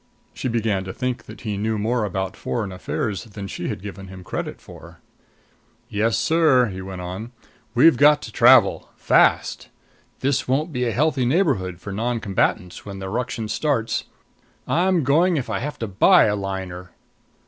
[0.33, 4.23] She began to think he knew more about foreign affairs than she had given him
[4.23, 4.99] credit for.
[5.89, 7.31] "Yes, sir," he went on;
[7.75, 9.69] "we've got to travel fast.
[10.21, 14.05] This won't be a healthy neighborhood for non combatants when the ruction starts.
[14.67, 16.89] I'm going if I have to buy a liner!"